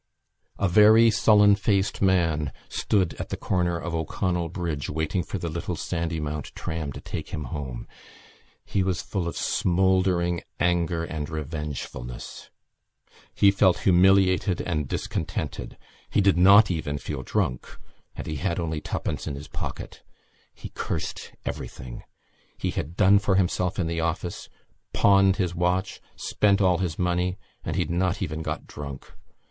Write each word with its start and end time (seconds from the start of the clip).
A 0.57 0.67
very 0.67 1.11
sullen 1.11 1.53
faced 1.53 2.01
man 2.01 2.51
stood 2.69 3.13
at 3.19 3.29
the 3.29 3.37
corner 3.37 3.77
of 3.77 3.93
O'Connell 3.93 4.49
Bridge 4.49 4.89
waiting 4.89 5.21
for 5.21 5.37
the 5.37 5.47
little 5.47 5.75
Sandymount 5.75 6.55
tram 6.55 6.91
to 6.93 6.99
take 6.99 7.29
him 7.29 7.43
home. 7.53 7.87
He 8.65 8.81
was 8.81 9.03
full 9.03 9.27
of 9.27 9.37
smouldering 9.37 10.41
anger 10.59 11.03
and 11.03 11.29
revengefulness. 11.29 12.49
He 13.35 13.51
felt 13.51 13.81
humiliated 13.81 14.59
and 14.61 14.87
discontented; 14.87 15.77
he 16.09 16.19
did 16.19 16.35
not 16.35 16.71
even 16.71 16.97
feel 16.97 17.21
drunk; 17.21 17.77
and 18.15 18.25
he 18.25 18.37
had 18.37 18.59
only 18.59 18.81
twopence 18.81 19.27
in 19.27 19.35
his 19.35 19.49
pocket. 19.49 20.01
He 20.51 20.69
cursed 20.69 21.31
everything. 21.45 22.01
He 22.57 22.71
had 22.71 22.97
done 22.97 23.19
for 23.19 23.35
himself 23.35 23.77
in 23.77 23.85
the 23.85 23.99
office, 24.01 24.49
pawned 24.93 25.35
his 25.35 25.53
watch, 25.53 26.01
spent 26.15 26.59
all 26.59 26.79
his 26.79 26.97
money; 26.97 27.37
and 27.63 27.75
he 27.75 27.83
had 27.83 27.91
not 27.91 28.19
even 28.23 28.41
got 28.41 28.65
drunk. 28.65 29.13